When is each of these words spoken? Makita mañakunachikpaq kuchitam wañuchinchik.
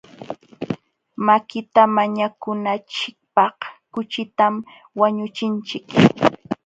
Makita 1.25 1.81
mañakunachikpaq 1.95 3.57
kuchitam 3.93 4.53
wañuchinchik. 4.99 5.85